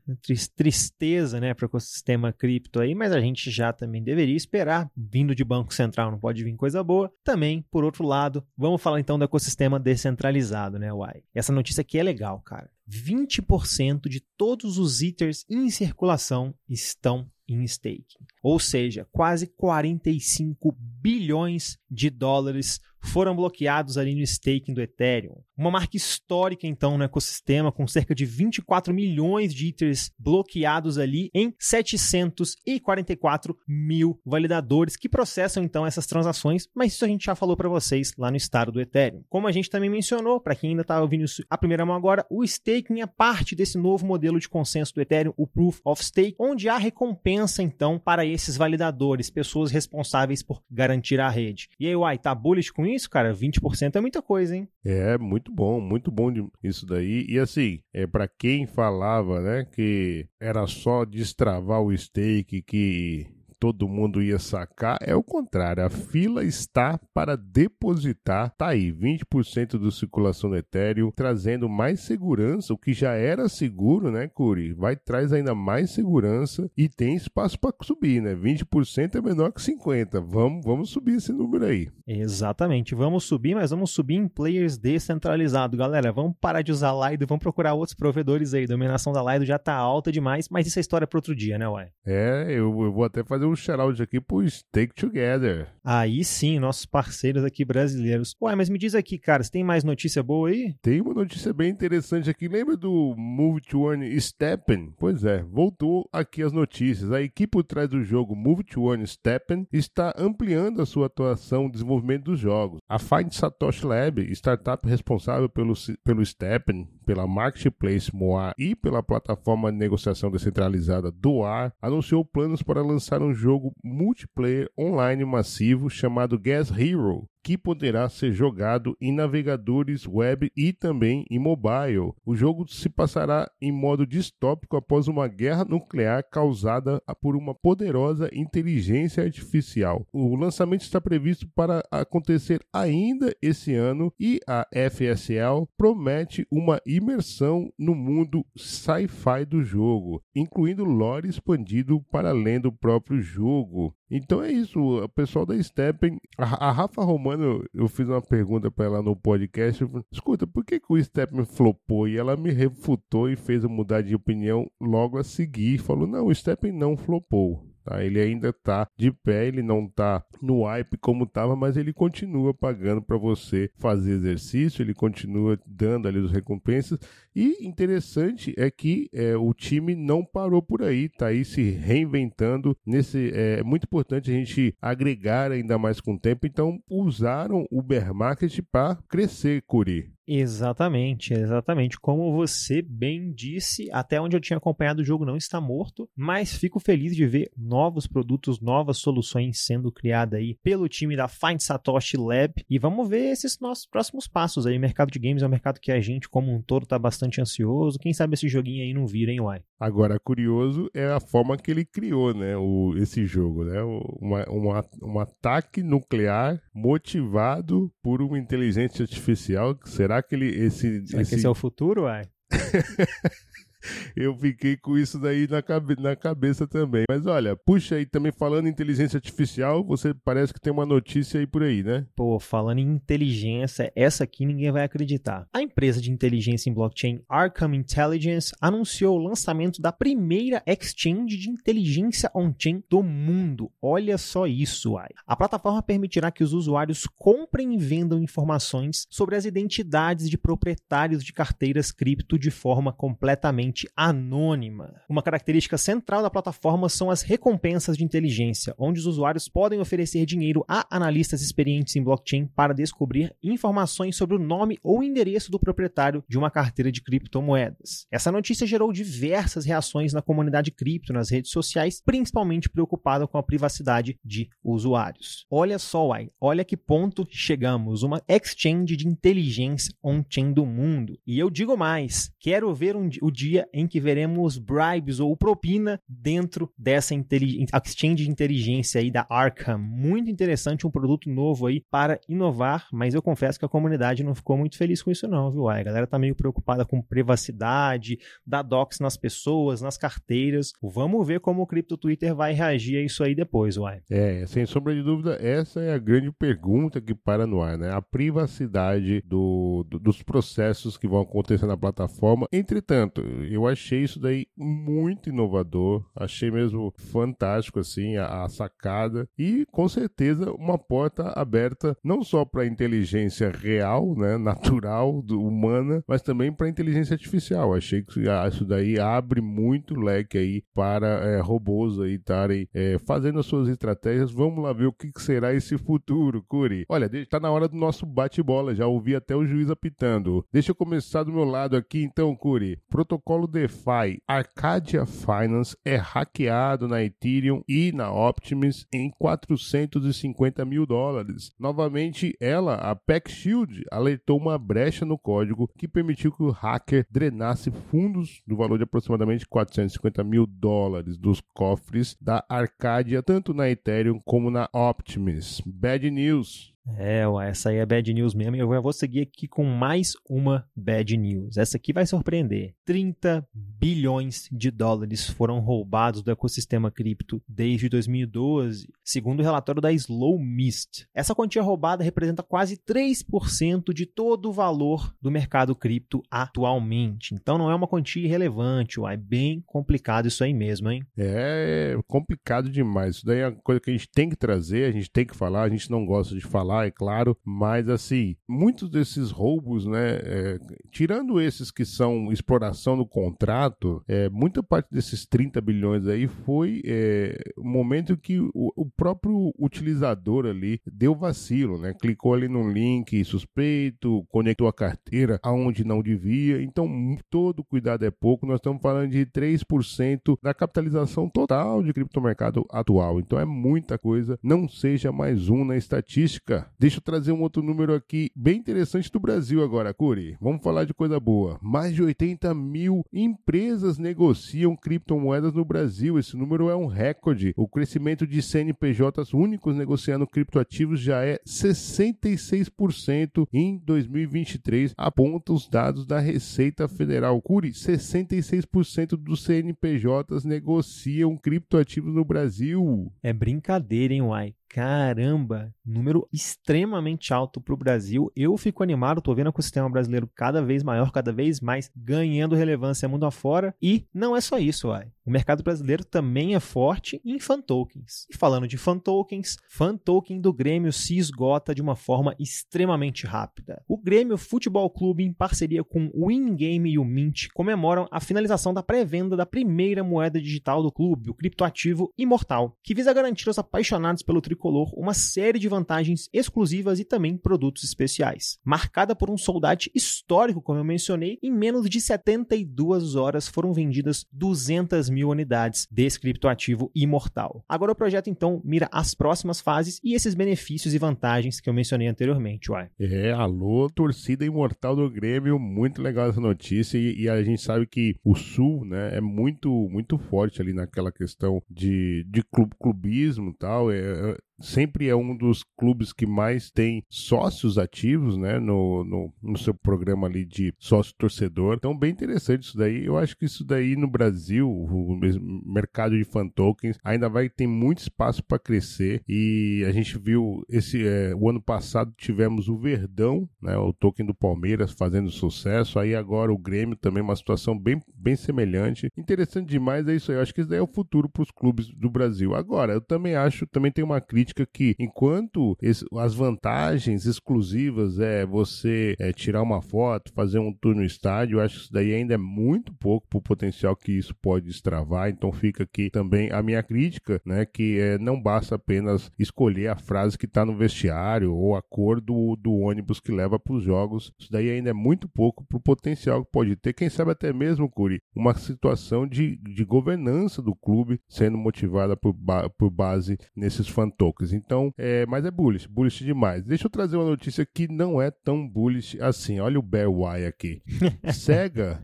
tristeza, 0.58 1.40
né, 1.40 1.54
para 1.54 1.64
o 1.64 1.68
ecossistema 1.68 2.34
cripto 2.34 2.82
aí, 2.82 2.94
mas 2.94 3.14
a 3.14 3.22
gente 3.22 3.50
já 3.50 3.72
também 3.72 4.04
deveria 4.04 4.36
esperar, 4.36 4.92
vindo 4.96 5.34
de 5.34 5.46
Banco 5.46 5.74
Central 5.74 6.12
não 6.12 6.20
pode 6.20 6.44
vir 6.44 6.54
coisa 6.58 6.84
boa. 6.84 7.10
Também, 7.24 7.66
por 7.72 7.86
outro 7.86 8.06
lado, 8.06 8.46
vamos 8.58 8.82
falar 8.82 9.00
então 9.00 9.18
do 9.18 9.24
ecossistema 9.24 9.80
descentralizado, 9.80 10.78
né, 10.78 10.92
Uai? 10.92 11.24
Essa 11.34 11.54
notícia 11.54 11.80
aqui 11.80 11.98
é 11.98 12.04
legal, 12.04 12.42
cara. 12.42 12.70
20% 12.90 14.10
de 14.10 14.20
todos 14.38 14.78
os 14.78 15.02
Ethers 15.02 15.46
em 15.50 15.70
circulação 15.70 16.54
estão 16.68 17.26
em 17.48 17.64
staking. 17.64 18.26
Ou 18.44 18.60
seja, 18.60 19.08
quase 19.12 19.48
45 19.48 20.76
bilhões 20.78 21.78
de 21.90 22.10
dólares 22.10 22.82
foram 23.04 23.36
bloqueados 23.36 23.98
ali 23.98 24.16
no 24.16 24.22
staking 24.22 24.74
do 24.74 24.82
Ethereum. 24.82 25.36
Uma 25.58 25.72
marca 25.72 25.98
histórica, 25.98 26.66
então, 26.66 26.98
no 26.98 27.04
ecossistema, 27.04 27.72
com 27.72 27.88
cerca 27.88 28.16
de 28.16 28.26
24 28.26 28.94
milhões 28.94 29.54
de 29.54 29.70
Ethers 29.70 30.12
bloqueados 30.18 30.98
ali 30.98 31.30
em 31.34 31.54
744 31.60 33.58
mil 33.68 34.20
validadores 34.26 34.96
que 34.96 35.10
processam, 35.10 35.64
então, 35.64 35.86
essas 35.86 36.06
transações, 36.06 36.68
mas 36.76 36.94
isso 36.94 37.06
a 37.06 37.08
gente 37.08 37.26
já 37.26 37.36
falou 37.36 37.56
para 37.56 37.70
vocês 37.70 38.14
lá 38.18 38.30
no 38.30 38.38
estado 38.38 38.72
do 38.72 38.82
Ethereum. 38.82 39.24
Como 39.30 39.48
a 39.48 39.52
gente 39.52 39.70
também 39.70 39.90
mencionou, 39.90 40.40
para 40.40 40.56
quem 40.56 40.72
ainda 40.72 40.82
está 40.82 41.02
ouvindo 41.02 41.26
isso 41.26 41.44
a 41.50 41.58
primeira 41.58 41.86
mão 41.86 41.96
agora, 41.96 42.26
o 42.30 42.44
staking 42.44 43.02
é 43.02 43.08
parte 43.08 43.56
desse 43.56 43.78
novo 43.78 44.06
modelo 44.06 44.40
de 44.40 44.50
consenso 44.50 44.94
do 44.94 45.02
Ethereum, 45.02 45.34
o 45.38 45.48
Proof 45.48 45.80
of 45.86 46.04
Stake, 46.04 46.36
onde 46.40 46.70
há 46.70 46.78
recompensa, 46.78 47.62
então, 47.64 48.00
para 48.00 48.26
esses 48.26 48.58
validadores, 48.58 49.30
pessoas 49.30 49.72
responsáveis 49.72 50.42
por 50.44 50.62
garantir 50.70 51.20
a 51.20 51.30
rede. 51.30 51.70
E 51.80 51.88
aí, 51.88 51.96
uai, 51.96 52.18
tá 52.18 52.34
bullish 52.34 52.72
com 52.72 52.86
isso, 52.86 52.91
cara, 53.10 53.34
20% 53.34 53.96
é 53.96 54.02
muita 54.02 54.22
coisa, 54.22 54.56
hein? 54.56 54.68
É, 54.86 55.18
muito 55.18 55.52
bom, 55.52 55.80
muito 55.80 56.12
bom 56.12 56.32
isso 56.64 56.86
daí. 56.86 57.26
E 57.28 57.40
assim, 57.40 57.82
é 57.94 58.06
para 58.08 58.28
quem 58.28 58.66
falava, 58.66 59.40
né, 59.40 59.66
que 59.72 60.28
era 60.40 60.66
só 60.68 61.06
destravar 61.06 61.82
o 61.82 61.96
stake, 61.96 62.62
que 62.62 63.28
todo 63.62 63.88
mundo 63.88 64.24
ia 64.24 64.40
sacar, 64.40 64.98
é 65.00 65.16
o 65.16 65.22
contrário. 65.22 65.86
A 65.86 65.90
fila 65.90 66.44
está 66.44 67.00
para 67.14 67.38
depositar. 67.38 68.50
Tá 68.58 68.70
aí, 68.70 68.92
20% 68.92 69.78
da 69.78 69.92
circulação 69.92 70.50
do 70.50 70.58
Ethereum, 70.58 71.12
trazendo 71.12 71.70
mais 71.70 72.00
segurança, 72.00 72.74
o 72.74 72.78
que 72.78 72.92
já 72.92 73.12
era 73.12 73.48
seguro, 73.48 74.10
né, 74.10 74.28
Curi? 74.28 74.74
Vai 74.74 74.96
traz 74.96 75.32
ainda 75.32 75.54
mais 75.54 75.92
segurança 75.92 76.72
e 76.76 76.90
tem 76.90 77.14
espaço 77.14 77.60
para 77.60 77.72
subir, 77.84 78.20
né? 78.20 78.34
20% 78.34 79.14
é 79.14 79.22
menor 79.22 79.52
que 79.52 79.62
50. 79.62 80.20
Vamos, 80.22 80.66
vamos 80.66 80.90
subir 80.90 81.18
esse 81.18 81.32
número 81.32 81.66
aí. 81.66 81.88
Exatamente. 82.08 82.96
Vamos 82.96 83.26
subir, 83.26 83.54
mas 83.54 83.70
vamos 83.70 83.92
subir 83.92 84.16
em 84.16 84.28
players 84.28 84.76
descentralizados, 84.76 85.78
galera. 85.78 86.12
Vamos 86.12 86.34
parar 86.42 86.64
de 86.64 86.72
usar 86.72 86.94
Lido, 86.94 87.28
vamos 87.28 87.44
procurar 87.44 87.76
outros 87.76 87.94
provedores 87.94 88.56
aí. 88.56 88.64
A 88.64 88.68
dominação 88.68 89.14
da 89.14 89.22
Lido 89.22 89.46
já 89.46 89.60
tá 89.60 89.76
alta 89.76 90.12
demais, 90.12 90.50
mas 90.50 90.66
isso 90.66 90.80
é 90.80 90.82
história 90.82 91.06
para 91.06 91.20
outro 91.20 91.36
dia, 91.36 91.60
né, 91.60 91.70
ué? 91.70 91.92
É, 92.04 92.48
eu, 92.50 92.76
eu 92.82 92.92
vou 92.92 93.04
até 93.04 93.24
fazer 93.24 93.46
um 93.46 93.51
um 93.52 93.56
shout 93.56 94.02
aqui 94.02 94.20
pro 94.20 94.48
Stake 94.50 94.96
Together. 94.96 95.68
Aí 95.84 96.24
sim, 96.24 96.60
nossos 96.60 96.86
parceiros 96.86 97.44
aqui 97.44 97.66
brasileiros. 97.66 98.36
Ué, 98.42 98.56
mas 98.56 98.70
me 98.70 98.78
diz 98.78 98.96
aqui, 98.96 99.18
cara, 99.18 99.44
você 99.44 99.52
tem 99.52 99.64
mais 99.64 99.84
notícia 99.84 100.22
boa 100.22 100.50
aí? 100.50 100.74
Tem 100.82 101.02
uma 101.02 101.14
notícia 101.14 101.54
bem 101.54 101.70
interessante 101.70 102.30
aqui. 102.30 102.48
Lembra 102.48 102.78
do 102.78 103.16
Move 103.18 103.62
to 103.62 103.90
Earn 103.90 104.20
Steppen? 104.20 104.94
Pois 104.98 105.24
é, 105.24 105.44
voltou 105.44 106.08
aqui 106.12 106.44
as 106.44 106.52
notícias. 106.52 107.12
A 107.12 107.22
equipe 107.22 107.52
por 107.52 107.64
trás 107.64 107.90
do 107.90 108.04
jogo 108.04 108.36
Move 108.36 108.64
to 108.64 108.90
Earn 108.90 109.06
Steppen 109.06 109.68
está 109.72 110.14
ampliando 110.18 110.82
a 110.82 110.86
sua 110.86 111.08
atuação 111.08 111.64
no 111.64 111.72
desenvolvimento 111.72 112.26
dos 112.26 112.40
jogos. 112.40 112.80
A 112.88 112.98
Find 112.98 113.32
Satoshi 113.32 113.86
Lab, 113.86 114.22
startup 114.32 114.88
responsável 114.88 115.50
pelo, 115.50 115.74
pelo 116.04 116.26
Steppen, 116.26 116.88
pela 117.12 117.28
Marketplace 117.28 118.10
Moa 118.16 118.54
e 118.58 118.74
pela 118.74 119.04
plataforma 119.04 119.70
de 119.70 119.78
negociação 119.78 120.32
descentralizada 120.32 121.12
Doar, 121.12 121.74
anunciou 121.82 122.24
planos 122.24 122.64
para 122.64 122.82
lançar 122.82 123.22
um 123.22 123.34
jogo 123.34 123.74
multiplayer 123.84 124.70
online 124.80 125.26
massivo 125.26 125.90
chamado 125.90 126.40
Gas 126.40 126.72
Hero, 126.72 127.28
que 127.44 127.58
poderá 127.58 128.08
ser 128.10 128.32
jogado 128.32 128.96
em 129.00 129.12
navegadores 129.12 130.08
web 130.08 130.52
e 130.56 130.72
também 130.74 131.26
em 131.30 131.40
mobile. 131.40 132.14
O 132.26 132.36
jogo 132.36 132.68
se 132.68 132.90
passará 132.90 133.50
em 133.62 133.72
modo 133.72 134.06
distópico 134.06 134.76
após 134.76 135.08
uma 135.08 135.28
guerra 135.28 135.66
nuclear 135.66 136.24
causada 136.30 137.02
por 137.22 137.36
uma 137.36 137.54
poderosa 137.54 138.30
inteligência 138.34 139.24
artificial. 139.24 140.06
O 140.12 140.36
lançamento 140.36 140.82
está 140.82 141.00
previsto 141.02 141.48
para 141.56 141.84
acontecer 141.92 142.62
ainda 142.74 143.36
esse 143.42 143.74
ano 143.74 144.14
e 144.20 144.40
a 144.48 144.68
FSL 144.72 145.68
promete 145.78 146.46
uma 146.52 146.82
imersão 146.86 147.72
no 147.78 147.96
mundo 147.96 148.46
sci-fi 148.56 149.46
do 149.46 149.64
jogo, 149.64 150.22
incluindo 150.36 150.84
lore 150.84 151.28
expandido 151.28 152.02
para 152.12 152.30
além 152.30 152.60
do 152.60 152.72
próprio 152.72 153.22
jogo. 153.22 153.96
Então 154.14 154.44
é 154.44 154.52
isso, 154.52 154.78
o 154.78 155.08
pessoal 155.08 155.46
da 155.46 155.58
Steppen, 155.64 156.20
a, 156.38 156.68
a 156.68 156.72
Rafa 156.72 157.02
Romano, 157.02 157.64
eu 157.74 157.88
fiz 157.88 158.10
uma 158.10 158.22
pergunta 158.22 158.70
para 158.70 158.84
ela 158.84 159.02
no 159.02 159.16
podcast, 159.16 159.86
falei, 159.86 160.04
escuta, 160.12 160.46
por 160.46 160.66
que, 160.66 160.82
que 160.82 160.92
o 160.92 161.02
Steppen 161.02 161.46
flopou? 161.46 162.10
E 162.10 162.18
ela 162.18 162.36
me 162.36 162.52
refutou 162.52 163.30
e 163.30 163.38
fez 163.38 163.64
eu 163.64 163.70
mudar 163.70 164.02
de 164.02 164.14
opinião 164.14 164.70
logo 164.82 165.18
a 165.18 165.24
seguir, 165.24 165.78
falou, 165.78 166.06
não, 166.06 166.28
o 166.28 166.36
Steppen 166.36 166.74
não 166.74 166.98
flopou. 166.98 167.71
Tá? 167.84 168.04
Ele 168.04 168.20
ainda 168.20 168.50
está 168.50 168.88
de 168.98 169.12
pé, 169.12 169.48
ele 169.48 169.62
não 169.62 169.86
está 169.86 170.24
no 170.42 170.64
hype 170.64 170.98
como 170.98 171.24
estava, 171.24 171.56
mas 171.56 171.78
ele 171.78 171.94
continua 171.94 172.54
pagando 172.54 173.02
para 173.02 173.18
você 173.18 173.70
fazer 173.78 174.12
exercício, 174.12 174.82
ele 174.82 174.94
continua 174.94 175.60
dando 175.66 176.08
ali 176.08 176.24
as 176.24 176.32
recompensas. 176.32 177.00
E 177.36 177.66
interessante 177.66 178.54
é 178.58 178.70
que 178.70 179.10
é, 179.14 179.36
o 179.36 179.54
time 179.54 179.96
não 179.96 180.24
parou 180.24 180.62
por 180.62 180.84
aí, 180.84 181.06
está 181.06 181.28
aí 181.28 181.46
se 181.46 181.72
reinventando. 181.72 182.76
Nesse, 182.86 183.32
é, 183.34 183.60
é 183.60 183.64
muito 183.64 183.84
importante 183.84 184.30
a 184.30 184.34
gente 184.34 184.76
agregar 184.82 185.52
ainda 185.52 185.78
mais 185.78 186.00
com 186.00 186.14
o 186.14 186.20
tempo, 186.20 186.46
então 186.46 186.80
usaram 186.90 187.66
o 187.72 187.82
bear 187.82 188.14
market 188.14 188.60
para 188.72 188.96
crescer, 189.10 189.64
Curi. 189.64 190.12
Exatamente, 190.28 191.34
exatamente. 191.34 192.00
Como 192.00 192.32
você 192.32 192.82
bem 192.82 193.34
disse, 193.34 193.90
até 193.92 194.22
onde 194.22 194.36
eu 194.36 194.42
tinha 194.42 194.58
acompanhado 194.58 195.02
o 195.02 195.06
jogo 195.06 195.26
não 195.26 195.36
está 195.36 195.60
morto, 195.60 196.10
mas 196.16 196.54
fico 196.54 196.80
feliz 196.80 197.16
de 197.16 197.26
ver 197.26 197.52
novos 197.58 198.08
produtos, 198.08 198.62
novas 198.62 198.98
soluções 198.98 199.66
sendo 199.66 199.92
criadas 199.92 200.40
aí 200.40 200.58
pelo 200.64 200.88
time 200.88 201.16
da 201.16 201.28
Find 201.28 201.60
Satoshi 201.60 202.18
Lab 202.18 202.54
e 202.70 202.80
vamos 202.80 203.10
ver 203.10 203.32
esses 203.32 203.60
nossos 203.60 203.86
próximos 203.86 204.28
passos 204.28 204.66
aí. 204.66 204.78
O 204.78 204.82
mercado 204.82 205.12
de 205.12 205.20
games 205.20 205.44
é 205.44 205.48
um 205.48 205.50
mercado 205.50 205.80
que 205.80 205.92
a 205.92 206.00
gente 206.00 206.30
como 206.30 206.54
um 206.54 206.62
todo 206.62 206.84
está 206.84 206.98
bastante 206.98 207.42
ansioso. 207.42 208.00
Quem 208.00 208.14
sabe 208.14 208.36
esse 208.36 208.48
joguinho 208.48 208.84
aí 208.84 208.94
não 208.94 209.08
vira, 209.08 209.32
hein, 209.32 209.42
uai? 209.42 209.62
Agora, 209.80 210.20
curioso 210.20 210.90
é 210.94 211.08
a 211.08 211.20
forma 211.20 211.58
que 211.58 211.72
ele 211.72 211.84
criou, 211.84 212.34
né, 212.34 212.56
o, 212.56 212.94
esse 212.98 213.26
jogo, 213.26 213.64
né? 213.64 213.82
Uma, 214.20 214.46
uma, 214.50 214.86
um 215.02 215.20
ataque 215.20 215.82
nuclear 215.82 216.62
motivado 216.74 217.92
por 218.02 218.22
uma 218.22 218.38
inteligência 218.38 219.04
artificial. 219.04 219.78
Será 219.86 220.11
que 220.24 220.34
ele. 220.34 220.48
Esse, 220.48 221.06
Será 221.06 221.22
esse... 221.22 221.30
que 221.30 221.36
esse 221.36 221.46
é 221.46 221.50
o 221.50 221.54
futuro, 221.54 222.06
uai? 222.06 222.28
eu 224.16 224.36
fiquei 224.36 224.78
com 224.78 224.98
isso 224.98 225.20
daí 225.20 225.48
na, 225.48 225.62
cabe 225.62 225.96
na 226.00 226.16
cabeça 226.16 226.68
também. 226.68 227.04
Mas 227.10 227.26
olha, 227.26 227.56
puxa 227.56 227.96
aí 227.96 228.06
também 228.06 228.32
falando 228.32 228.68
em 228.68 228.70
inteligência 228.70 229.18
artificial, 229.18 229.84
você 229.84 230.14
parece 230.14 230.54
que 230.54 230.60
tem 230.60 230.72
uma 230.72 230.86
notícia 230.86 231.40
aí 231.40 231.48
por 231.48 231.64
aí, 231.64 231.84
né? 231.84 232.06
Pô, 232.16 232.40
falando 232.40 232.80
em 232.80 232.88
inteligência, 232.88 233.92
essa 233.96 234.24
aqui 234.24 234.46
ninguém 234.46 234.72
vai 234.72 234.84
acreditar. 234.84 235.48
A 235.54 235.62
empresa 235.62 236.02
de 236.02 236.12
inteligência 236.12 236.70
em 236.70 236.74
blockchain 236.74 237.22
Arkham 237.30 237.74
Intelligence 237.74 238.54
anunciou 238.60 239.18
o 239.18 239.24
lançamento 239.24 239.82
da 239.82 239.92
primeira 239.92 240.62
exchange 240.66 241.38
de 241.38 241.50
inteligência 241.50 242.32
on-chain 242.36 242.84
do 242.90 243.02
mundo. 243.04 243.72
Olha 243.82 244.18
só 244.18 244.46
isso, 244.48 244.98
ai. 244.98 245.10
A 245.26 245.36
plataforma 245.36 245.82
permitirá 245.82 246.32
que 246.32 246.44
os 246.44 246.54
usuários 246.54 247.08
comprem 247.18 247.74
e 247.74 247.78
vendam 247.78 248.22
informações 248.22 249.06
sobre 249.10 249.36
as 249.36 249.46
identidades 249.46 250.30
de 250.30 250.38
proprietários 250.38 251.24
de 251.24 251.34
carteiras 251.34 251.92
cripto 251.92 252.38
de 252.38 252.52
forma 252.52 252.92
completamente 252.92 253.71
anônima. 253.96 255.02
Uma 255.10 255.24
característica 255.24 255.78
central 255.78 256.22
da 256.22 256.30
plataforma 256.30 256.90
são 256.90 257.10
as 257.10 257.22
recompensas 257.22 257.98
de 257.98 258.04
inteligência, 258.04 258.74
onde 258.78 259.00
os 259.00 259.06
usuários 259.06 259.48
podem 259.48 259.80
oferecer 259.80 260.26
dinheiro 260.26 260.64
a 260.68 260.86
analistas 260.90 261.42
experientes 261.42 261.96
em 261.96 262.04
blockchain 262.04 262.48
para 262.48 262.74
descobrir 262.74 263.36
informações 263.42 264.16
sobre 264.16 264.36
o 264.36 264.40
nome 264.40 264.78
ou 264.84 265.04
endereço 265.04 265.52
do 265.52 265.60
proprietário 265.60 266.24
de 266.28 266.38
uma 266.38 266.52
carteira 266.52 266.92
de 266.92 267.02
criptomoedas. 267.02 268.06
Essa 268.12 268.32
notícia 268.32 268.68
gerou 268.68 268.92
diversas 268.92 269.66
reações 269.66 270.14
na 270.14 270.22
comunidade 270.22 270.72
cripto 270.72 271.14
nas 271.14 271.30
redes 271.30 271.52
sociais, 271.52 272.02
principalmente 272.04 272.70
preocupada 272.70 273.28
com 273.28 273.38
a 273.38 273.44
privacidade 273.44 274.18
de 274.24 274.50
usuários. 274.64 275.46
Olha 275.50 275.80
só, 275.80 276.08
uai, 276.08 276.30
olha 276.40 276.66
que 276.66 276.78
ponto 276.78 277.26
chegamos, 277.30 278.04
uma 278.04 278.22
exchange 278.28 278.96
de 278.96 279.08
inteligência 279.08 279.94
on-chain 280.04 280.54
do 280.54 280.66
mundo. 280.66 281.18
E 281.26 281.40
eu 281.40 281.50
digo 281.50 281.78
mais, 281.78 282.32
quero 282.40 282.74
ver 282.74 282.96
um, 282.96 283.10
o 283.22 283.32
dia 283.32 283.61
em 283.74 283.88
que 283.88 284.00
veremos 284.00 284.58
bribes 284.58 285.20
ou 285.20 285.36
propina 285.36 286.00
dentro 286.08 286.72
dessa 286.78 287.14
exchange 287.16 288.24
de 288.24 288.30
inteligência 288.30 289.02
aí 289.02 289.12
da 289.12 289.26
Arkham. 289.30 289.78
Muito 289.78 290.30
interessante, 290.30 290.86
um 290.86 290.92
produto 290.92 291.30
novo 291.30 291.68
aí 291.68 291.84
para 291.90 292.20
inovar, 292.28 292.88
mas 292.92 293.14
eu 293.14 293.22
confesso 293.22 293.60
que 293.60 293.66
a 293.66 293.70
comunidade 293.70 294.24
não 294.24 294.36
ficou 294.36 294.58
muito 294.58 294.78
feliz 294.78 295.02
com 295.02 295.12
isso 295.12 295.28
não, 295.28 295.52
viu? 295.52 295.68
A 295.70 295.82
galera 295.82 296.08
tá 296.08 296.20
meio 296.20 296.36
preocupada 296.36 296.86
com 296.86 297.02
privacidade, 297.02 298.18
da 298.46 298.62
docs 298.62 299.00
nas 299.00 299.18
pessoas, 299.18 299.82
nas 299.82 299.98
carteiras. 299.98 300.74
Vamos 300.82 301.26
ver 301.28 301.40
como 301.40 301.62
o 301.62 301.68
Crypto 301.68 301.98
Twitter 301.98 302.36
vai 302.36 302.54
reagir 302.54 302.98
a 302.98 303.02
isso 303.02 303.24
aí 303.24 303.36
depois, 303.36 303.78
uai. 303.78 304.02
É, 304.10 304.46
sem 304.46 304.66
sombra 304.66 304.94
de 304.94 305.02
dúvida, 305.02 305.38
essa 305.42 305.82
é 305.82 305.94
a 305.94 305.98
grande 305.98 306.32
pergunta 306.32 307.02
que 307.02 307.14
para 307.14 307.46
no 307.48 307.62
ar, 307.62 307.78
né? 307.78 307.92
A 307.92 308.02
privacidade 308.02 309.22
do, 309.26 309.86
do, 309.90 310.00
dos 310.00 310.22
processos 310.22 310.98
que 310.98 311.08
vão 311.08 311.22
acontecer 311.22 311.66
na 311.66 311.78
plataforma. 311.78 312.48
Entretanto, 312.52 313.22
eu 313.54 313.68
achei 313.68 314.04
isso 314.04 314.20
daí 314.20 314.48
muito 314.58 315.30
inovador, 315.30 316.04
achei 316.16 316.52
mesmo 316.52 316.94
fantástico 316.98 317.80
assim 317.80 318.18
a, 318.18 318.44
a 318.44 318.50
sacada 318.50 319.28
e 319.38 319.66
com 319.72 319.88
certeza 319.88 320.52
uma 320.54 320.78
porta 320.78 321.30
aberta 321.36 321.96
não 322.04 322.24
só 322.24 322.46
para 322.46 322.66
inteligência 322.66 323.50
real, 323.50 324.16
né, 324.16 324.38
natural, 324.40 325.22
do, 325.22 325.42
humana, 325.42 326.04
mas 326.08 326.22
também 326.22 326.52
para 326.52 326.70
inteligência 326.70 327.14
artificial. 327.14 327.74
Achei 327.74 328.02
que 328.04 328.22
isso 328.48 328.66
daí 328.66 329.00
abre 329.00 329.42
muito 329.42 330.00
leque 330.00 330.38
aí 330.38 330.64
para 330.74 331.08
é, 331.08 331.40
robôs 331.40 332.00
aí 332.00 332.16
estarem 332.16 332.68
é, 332.74 332.98
fazendo 333.00 333.40
as 333.40 333.46
suas 333.46 333.68
estratégias. 333.68 334.32
Vamos 334.32 334.64
lá 334.64 334.74
ver 334.74 334.86
o 334.86 334.94
que, 334.94 335.12
que 335.12 335.22
será 335.22 335.54
esse 335.54 335.78
futuro, 335.78 336.44
Curi. 336.48 336.86
Olha, 336.90 337.10
está 337.14 337.40
na 337.40 337.52
hora 337.52 337.68
do 337.68 337.76
nosso 337.76 338.06
bate-bola, 338.06 338.76
já 338.76 338.88
ouvi 338.88 339.16
até 339.16 339.36
o 339.36 339.46
juiz 339.46 339.70
apitando. 339.70 340.46
Deixa 340.52 340.72
eu 340.72 340.76
começar 340.76 341.24
do 341.24 341.34
meu 341.34 341.44
lado 341.44 341.76
aqui 341.76 342.04
então, 342.04 342.36
Curi. 342.36 342.80
Protocolo 342.90 343.41
DeFi 343.48 344.22
Arcadia 344.28 345.06
Finance 345.06 345.76
é 345.86 345.96
hackeado 345.96 346.88
na 346.88 347.04
Ethereum 347.04 347.64
e 347.68 347.92
na 347.92 348.12
Optimus 348.12 348.86
em 348.92 349.10
450 349.10 350.64
mil 350.66 350.86
dólares. 350.86 351.52
Novamente, 351.60 352.36
ela, 352.40 352.76
a 352.76 352.96
Pack 352.96 353.32
Shield, 353.32 353.84
alertou 353.92 354.38
uma 354.38 354.58
brecha 354.58 355.06
no 355.06 355.18
código 355.18 355.70
que 355.78 355.88
permitiu 355.88 356.32
que 356.32 356.44
o 356.44 356.52
hacker 356.52 357.06
drenasse 357.10 357.72
fundos 357.90 358.42
do 358.48 358.56
valor 358.56 358.78
de 358.78 358.84
aproximadamente 358.84 359.48
450 359.48 360.24
mil 360.24 360.46
dólares 360.46 361.18
dos 361.18 361.42
cofres 361.42 362.16
da 362.20 362.44
Arcadia, 362.50 363.22
tanto 363.22 363.54
na 363.54 363.70
Ethereum 363.70 364.20
como 364.24 364.50
na 364.50 364.70
Optimus. 364.74 365.62
Bad 365.66 366.10
news. 366.10 366.71
É, 366.98 367.24
essa 367.48 367.70
aí 367.70 367.78
é 367.78 367.86
bad 367.86 368.14
news 368.14 368.34
mesmo. 368.34 368.56
Eu 368.56 368.72
já 368.72 368.80
vou 368.80 368.94
seguir 368.94 369.22
aqui 369.22 369.48
com 369.48 369.64
mais 369.64 370.14
uma 370.30 370.66
bad 370.76 371.16
news. 371.18 371.58
Essa 371.58 371.78
aqui 371.78 371.94
vai 371.94 372.06
surpreender. 372.06 372.74
30 372.86 373.48
bilhões 373.54 374.48
de 374.52 374.72
dólares 374.72 375.28
foram 375.28 375.60
roubados 375.60 376.22
do 376.22 376.32
ecossistema 376.32 376.92
cripto 376.92 377.42
desde 377.48 377.90
2012, 377.90 378.88
segundo 379.04 379.40
o 379.40 379.44
relatório 379.44 379.82
da 379.82 379.92
Slow 379.92 380.40
Mist. 380.40 381.08
Essa 381.14 381.36
quantia 381.36 381.62
roubada 381.62 382.04
representa 382.04 382.44
quase 382.44 382.78
3% 382.78 383.94
de 383.94 384.06
todo 384.06 384.50
o 384.50 384.54
valor 384.54 385.16
do 385.22 385.32
mercado 385.32 385.76
cripto 385.76 386.22
atualmente. 386.30 387.34
Então 387.34 387.58
não 387.58 387.70
é 387.70 387.76
uma 387.76 387.88
quantia 387.88 388.24
irrelevante, 388.24 389.00
é 389.08 389.18
bem 389.18 389.62
complicado 389.66 390.28
isso 390.28 390.44
aí 390.44 390.54
mesmo, 390.54 390.90
hein? 390.90 391.04
É 391.18 391.96
complicado 392.08 392.70
demais. 392.70 393.18
Isso 393.18 393.26
daí 393.26 393.40
é 393.40 393.48
uma 393.48 393.56
coisa 393.62 393.80
que 393.80 393.90
a 393.90 393.94
gente 393.94 394.10
tem 394.10 394.30
que 394.30 394.36
trazer, 394.36 394.86
a 394.86 394.92
gente 394.92 395.10
tem 395.10 395.26
que 395.26 395.36
falar, 395.36 395.64
a 395.64 395.70
gente 395.70 395.90
não 395.90 396.06
gosta 396.06 396.36
de 396.36 396.42
falar 396.42 396.71
é 396.80 396.92
claro, 396.92 397.38
mas 397.44 397.90
assim, 397.90 398.36
muitos 398.48 398.90
desses 398.90 399.32
roubos, 399.32 399.86
né, 399.86 400.20
é, 400.24 400.60
tirando 400.92 401.42
esses 401.42 401.72
que 401.72 401.84
são 401.84 402.32
exploração 402.32 402.98
do 402.98 403.06
contrato, 403.06 404.04
é, 404.08 404.30
muita 404.30 404.64
parte 404.64 404.88
desses 404.92 405.26
30 405.26 405.60
bilhões 405.60 406.08
aí 406.08 406.28
foi 406.28 406.82
é, 406.86 407.38
momento 407.58 408.16
que 408.18 408.40
o, 408.40 408.52
o, 408.54 408.86
próprio 408.86 409.54
utilizador 409.60 410.46
ali 410.46 410.80
deu 410.86 411.16
vacilo, 411.16 411.78
né, 411.78 411.94
clicou 412.00 412.34
ali 412.34 412.48
num 412.48 412.72
link 412.72 413.24
suspeito, 413.26 414.26
conectou 414.30 414.68
a 414.68 414.74
carteira 414.74 415.40
aonde 415.44 415.84
não 415.84 416.02
devia, 416.02 416.62
então 416.62 416.88
todo 417.30 417.64
cuidado 417.64 418.06
é 418.06 418.12
pouco, 418.12 418.46
nós 418.46 418.56
estamos 418.56 418.82
falando 418.82 419.12
de 419.12 419.26
3% 419.26 420.38
da 420.42 420.54
capitalização 420.54 421.30
total 421.30 421.84
de 421.84 421.94
criptomercado 421.94 422.66
atual, 422.70 423.20
então 423.20 423.40
é 423.40 423.46
muita 423.46 423.98
coisa, 423.98 424.38
não 424.42 424.68
seja 424.70 425.12
mais 425.12 425.50
um 425.50 425.66
na 425.66 425.76
estatística 425.76 426.61
Deixa 426.80 426.98
eu 426.98 427.02
trazer 427.02 427.32
um 427.32 427.42
outro 427.42 427.62
número 427.62 427.94
aqui 427.94 428.32
bem 428.36 428.58
interessante 428.58 429.12
do 429.12 429.20
Brasil 429.20 429.64
agora, 429.64 429.94
Curi. 429.94 430.38
Vamos 430.40 430.64
falar 430.64 430.86
de 430.86 430.94
coisa 430.94 431.20
boa. 431.20 431.60
Mais 431.62 431.94
de 431.94 432.04
80 432.04 432.54
mil 432.54 433.06
empresas 433.12 433.98
negociam 433.98 434.76
criptomoedas 434.76 435.54
no 435.54 435.66
Brasil. 435.66 436.18
Esse 436.18 436.38
número 436.38 436.70
é 436.70 436.76
um 436.76 436.88
recorde. 436.88 437.54
O 437.56 437.68
crescimento 437.68 438.26
de 438.26 438.42
CNPJs 438.42 439.34
únicos 439.34 439.76
negociando 439.76 440.28
criptoativos 440.28 441.00
já 441.00 441.24
é 441.24 441.40
66% 441.46 443.48
em 443.52 443.78
2023, 443.78 444.94
aponta 444.98 445.54
os 445.54 445.68
dados 445.68 446.06
da 446.06 446.20
Receita 446.20 446.88
Federal. 446.88 447.42
Curi, 447.42 447.72
66% 447.72 449.18
dos 449.18 449.44
CNPJs 449.44 450.46
negociam 450.46 451.38
criptoativos 451.38 452.14
no 452.14 452.26
Brasil. 452.26 453.12
É 453.22 453.34
brincadeira, 453.34 454.14
hein, 454.14 454.22
Uai? 454.22 454.56
Caramba, 454.74 455.76
número 455.86 456.26
extremamente 456.32 457.34
alto 457.34 457.60
para 457.60 457.74
o 457.74 457.78
Brasil. 457.78 458.32
Eu 458.34 458.56
fico 458.56 458.82
animado, 458.82 459.18
estou 459.18 459.36
vendo 459.36 459.48
o 459.48 459.50
ecossistema 459.50 459.90
brasileiro 459.90 460.30
cada 460.34 460.62
vez 460.62 460.82
maior, 460.82 461.12
cada 461.12 461.34
vez 461.34 461.60
mais 461.60 461.92
ganhando 461.94 462.56
relevância 462.56 463.10
mundo 463.10 463.26
afora. 463.26 463.76
E 463.82 464.08
não 464.14 464.34
é 464.34 464.40
só 464.40 464.58
isso, 464.58 464.88
uai. 464.88 465.12
O 465.24 465.30
mercado 465.30 465.62
brasileiro 465.62 466.04
também 466.04 466.56
é 466.56 466.60
forte 466.60 467.22
em 467.24 467.40
fan 467.40 467.62
tokens. 467.62 468.26
E 468.30 468.36
falando 468.36 468.68
de 468.68 468.76
fan 468.76 468.98
tokens, 468.98 469.56
fan 469.70 469.96
token 469.96 470.42
do 470.42 470.52
Grêmio 470.52 470.92
se 470.92 471.16
esgota 471.16 471.76
de 471.76 471.82
uma 471.82 471.96
forma 471.96 472.36
extremamente 472.40 473.28
rápida. 473.28 473.84
O 473.88 473.98
Grêmio 473.98 474.36
Futebol 474.36 474.90
Clube, 474.90 475.24
em 475.24 475.32
parceria 475.32 475.84
com 475.84 476.10
o 476.14 476.32
Ingame 476.32 476.94
e 476.94 476.98
o 476.98 477.06
Mint, 477.06 477.50
comemoram 477.54 478.08
a 478.10 478.20
finalização 478.20 478.74
da 478.74 478.82
pré-venda 478.82 479.38
da 479.38 479.46
primeira 479.46 480.04
moeda 480.04 480.42
digital 480.42 480.82
do 480.82 480.92
clube, 480.92 481.30
o 481.30 481.36
criptoativo 481.36 482.12
Imortal, 482.18 482.76
que 482.84 482.96
visa 482.96 483.14
garantir 483.14 483.48
aos 483.48 483.60
apaixonados 483.60 484.24
pelo 484.24 484.42
tricolor 484.42 484.92
uma 484.98 485.14
série 485.14 485.60
de 485.60 485.68
vantagens 485.68 486.30
exclusivas 486.34 487.00
e 487.00 487.06
também 487.06 487.38
produtos 487.38 487.84
especiais. 487.84 488.58
Marcada 488.66 489.16
por 489.16 489.30
um 489.30 489.38
soldado 489.38 489.72
histórico, 489.94 490.62
como 490.62 490.80
eu 490.80 490.84
mencionei, 490.84 491.38
em 491.44 491.52
menos 491.52 491.88
de 491.88 492.02
72 492.02 493.16
horas 493.16 493.48
foram 493.48 493.72
vendidas 493.72 494.26
200 494.32 495.11
mil 495.12 495.30
unidades 495.30 495.88
desse 495.92 496.20
criptoativo 496.20 496.92
imortal. 496.96 497.64
Agora 497.68 497.92
o 497.92 497.96
projeto 497.96 498.30
então 498.30 498.62
mira 498.64 498.90
as 498.92 499.14
próximas 499.14 499.60
fases 499.60 500.00
e 500.04 500.14
esses 500.14 500.34
benefícios 500.34 500.94
e 500.94 500.98
vantagens 500.98 501.60
que 501.60 501.70
eu 501.70 501.74
mencionei 501.74 502.08
anteriormente, 502.08 502.72
uai. 502.72 502.90
É, 503.00 503.32
alô, 503.32 503.90
torcida 503.90 504.46
imortal 504.46 504.96
do 504.96 505.10
Grêmio, 505.10 505.60
muito 505.60 506.02
legal 506.02 506.30
essa 506.30 506.42
notícia 506.42 506.98
e, 506.98 507.22
e 507.22 507.30
a 507.30 507.44
gente 507.44 507.62
sabe 507.62 507.86
que 507.86 508.16
o 508.24 508.36
Sul, 508.36 508.86
né, 508.86 509.16
é 509.16 509.22
muito 509.22 509.70
muito 509.90 510.18
forte 510.18 510.62
ali 510.62 510.74
naquela 510.74 511.12
questão 511.12 511.62
de, 511.70 512.26
de 512.30 512.42
club, 512.44 512.72
clubismo 512.80 513.52
e 513.52 513.58
tal, 513.58 513.92
é, 513.92 514.00
é 514.00 514.38
sempre 514.62 515.08
é 515.08 515.16
um 515.16 515.36
dos 515.36 515.64
clubes 515.78 516.14
que 516.14 516.26
mais 516.26 516.72
tem 516.72 517.04
sócios 517.10 517.78
ativos, 517.78 518.38
né, 518.38 518.60
no, 518.60 519.04
no, 519.04 519.34
no 519.42 519.58
seu 519.58 519.74
programa 519.74 520.28
ali 520.28 520.46
de 520.46 520.74
sócio 520.80 521.14
torcedor. 521.18 521.76
Então, 521.76 521.98
bem 521.98 522.12
interessante 522.12 522.64
isso 522.64 522.78
daí. 522.78 523.06
Eu 523.06 523.18
acho 523.18 523.36
que 523.38 523.46
isso 523.46 523.66
daí 523.66 523.96
no 523.96 524.08
Brasil, 524.08 524.70
o 524.70 525.20
mercado 525.66 526.18
de 526.18 526.24
fan 526.24 526.48
tokens, 526.48 526.98
ainda 527.04 527.28
vai 527.28 527.50
ter 527.50 527.68
muito 527.68 528.00
espaço 528.00 528.44
para 528.44 528.60
crescer. 528.60 529.22
E 529.28 529.84
a 529.88 529.92
gente 529.92 530.18
viu 530.18 530.64
esse 530.70 531.06
é, 531.06 531.34
o 531.36 531.50
ano 531.50 531.62
passado 531.62 532.14
tivemos 532.18 532.70
o 532.70 532.78
Verdão, 532.78 533.50
né, 533.62 533.78
o 533.78 533.94
token 533.94 534.26
do 534.26 534.34
Palmeiras 534.34 534.92
fazendo 534.92 535.30
sucesso. 535.30 536.00
Aí 536.00 536.16
agora 536.16 536.52
o 536.52 536.58
Grêmio 536.58 536.96
também 536.96 537.24
uma 537.24 537.36
situação 537.36 537.78
bem, 537.78 538.02
bem 538.16 538.36
semelhante. 538.36 539.10
Interessante 539.18 539.70
demais 539.70 540.08
é 540.08 540.16
isso 540.16 540.32
aí. 540.32 540.38
Eu 540.38 540.42
acho 540.42 540.54
que 540.54 540.62
isso 540.62 540.70
daí 540.70 540.80
é 540.80 540.82
o 540.82 540.88
futuro 540.88 541.30
para 541.30 541.44
os 541.44 541.52
clubes 541.52 541.88
do 541.88 542.10
Brasil. 542.10 542.54
Agora, 542.54 542.94
eu 542.94 543.02
também 543.02 543.36
acho, 543.36 543.66
também 543.68 543.92
tem 543.92 544.04
uma 544.04 544.22
crítica 544.22 544.51
crítica 544.52 544.66
que 544.66 544.96
enquanto 545.00 545.78
as 546.18 546.34
vantagens 546.34 547.26
exclusivas 547.26 548.20
é 548.20 548.46
você 548.46 549.16
é, 549.20 549.32
tirar 549.32 549.62
uma 549.62 549.82
foto, 549.82 550.32
fazer 550.34 550.60
um 550.60 550.74
tour 550.74 550.96
no 550.96 551.04
estádio, 551.04 551.58
eu 551.58 551.62
acho 551.62 551.76
que 551.76 551.82
isso 551.84 551.94
daí 551.94 552.14
ainda 552.14 552.34
é 552.34 552.38
muito 552.38 552.94
pouco 552.94 553.28
para 553.28 553.40
o 553.40 553.42
potencial 553.42 553.96
que 553.96 554.12
isso 554.12 554.36
pode 554.36 554.66
destravar. 554.68 555.30
Então 555.30 555.52
fica 555.52 555.84
aqui 555.84 556.10
também 556.10 556.52
a 556.52 556.62
minha 556.62 556.84
crítica, 556.84 557.42
né, 557.46 557.66
que 557.66 558.00
é, 558.00 558.18
não 558.18 558.42
basta 558.42 558.76
apenas 558.76 559.32
escolher 559.40 559.88
a 559.88 559.96
frase 559.96 560.38
que 560.38 560.46
está 560.46 560.66
no 560.66 560.76
vestiário 560.76 561.54
ou 561.54 561.76
a 561.76 561.82
cor 561.82 562.20
do, 562.20 562.56
do 562.56 562.74
ônibus 562.74 563.20
que 563.20 563.32
leva 563.32 563.60
para 563.60 563.74
os 563.74 563.84
jogos. 563.84 564.32
Isso 564.40 564.52
daí 564.52 564.70
ainda 564.70 564.90
é 564.90 564.94
muito 564.94 565.28
pouco 565.28 565.66
para 565.66 565.78
o 565.78 565.82
potencial 565.82 566.44
que 566.44 566.52
pode 566.52 566.76
ter. 566.76 566.94
Quem 566.94 567.10
sabe 567.10 567.32
até 567.32 567.54
mesmo, 567.54 567.90
Curi, 567.90 568.22
uma 568.36 568.54
situação 568.56 569.28
de, 569.28 569.58
de 569.58 569.86
governança 569.86 570.62
do 570.62 570.76
clube 570.76 571.20
sendo 571.28 571.58
motivada 571.58 572.18
por, 572.18 572.34
ba 572.34 572.70
por 572.70 572.90
base 572.90 573.38
nesses 573.56 573.88
fan 573.88 574.10
Então, 574.54 574.94
é, 574.98 575.26
mas 575.26 575.46
é 575.46 575.52
bullish, 575.52 575.88
bullish 575.88 576.24
demais. 576.24 576.64
Deixa 576.64 576.88
eu 576.88 576.90
trazer 576.90 577.18
uma 577.18 577.26
notícia 577.26 577.66
que 577.66 577.88
não 577.88 578.22
é 578.22 578.32
tão 578.32 578.68
bullish 578.68 579.20
assim. 579.22 579.60
Olha 579.60 579.80
o 579.80 579.82
Bear 579.82 580.10
aqui. 580.48 580.82
Sega, 581.34 582.02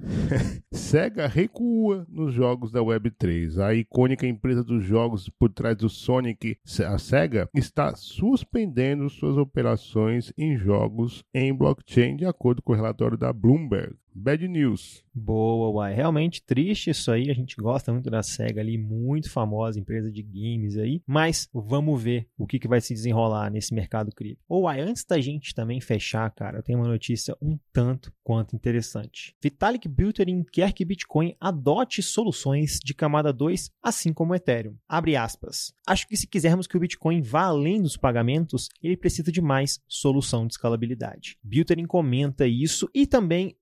Sega 0.72 1.28
recua 1.28 2.06
nos 2.10 2.34
jogos 2.34 2.72
da 2.72 2.80
Web3. 2.80 3.60
A 3.60 3.74
icônica 3.74 4.26
empresa 4.28 4.64
dos 4.64 4.84
jogos 4.84 5.30
por 5.30 5.52
trás 5.52 5.76
do 5.78 5.90
Sonic, 5.90 6.58
a 6.86 6.98
Sega, 6.98 7.50
está 7.54 7.96
suspendendo 7.96 9.10
suas 9.10 9.38
operações 9.38 10.32
em 10.38 10.58
jogos 10.58 11.24
em 11.34 11.54
blockchain, 11.54 12.16
de 12.16 12.26
acordo 12.26 12.62
com 12.62 12.74
o 12.74 12.76
relatório 12.76 13.18
da 13.18 13.32
Bloomberg. 13.32 13.96
Bad 14.20 14.48
news. 14.48 15.04
Boa, 15.14 15.70
uai. 15.70 15.94
Realmente 15.94 16.44
triste 16.44 16.90
isso 16.90 17.12
aí. 17.12 17.30
A 17.30 17.34
gente 17.34 17.56
gosta 17.56 17.92
muito 17.94 18.10
da 18.10 18.24
SEGA 18.24 18.62
ali, 18.62 18.78
muito 18.78 19.32
famosa, 19.32 19.80
empresa 19.80 20.12
de 20.12 20.22
games 20.22 20.78
aí. 20.78 21.02
Mas 21.06 21.48
vamos 21.54 22.02
ver 22.02 22.28
o 22.38 22.46
que, 22.46 22.60
que 22.60 22.68
vai 22.68 22.82
se 22.82 22.94
desenrolar 22.94 23.52
nesse 23.52 23.74
mercado 23.74 24.12
cripto. 24.12 24.44
Ou 24.48 24.64
uai, 24.64 24.82
antes 24.82 25.06
da 25.06 25.20
gente 25.22 25.54
também 25.54 25.80
fechar, 25.80 26.30
cara, 26.32 26.58
eu 26.60 26.64
tenho 26.64 26.80
uma 26.80 26.88
notícia 26.88 27.36
um 27.42 27.60
tanto 27.72 28.12
quanto 28.24 28.56
interessante. 28.56 29.36
Vitalik 29.42 29.88
Buterin 29.88 30.44
quer 30.44 30.74
que 30.74 30.86
Bitcoin 30.86 31.36
adote 31.40 32.02
soluções 32.02 32.80
de 32.84 32.94
camada 32.94 33.32
2, 33.32 33.72
assim 33.82 34.12
como 34.12 34.34
o 34.34 34.36
Ethereum. 34.36 34.76
Abre 34.88 35.16
aspas. 35.16 35.74
Acho 35.88 36.08
que 36.08 36.18
se 36.18 36.28
quisermos 36.28 36.68
que 36.68 36.76
o 36.76 36.80
Bitcoin 36.80 37.22
vá 37.22 37.44
além 37.44 37.82
dos 37.82 37.98
pagamentos, 37.98 38.68
ele 38.84 38.98
precisa 38.98 39.32
de 39.32 39.42
mais 39.42 39.80
solução 39.88 40.46
de 40.46 40.54
escalabilidade. 40.54 41.38
Buterin 41.42 41.86
comenta 41.86 42.46
isso 42.46 42.90
e 42.94 43.08
também 43.08 43.56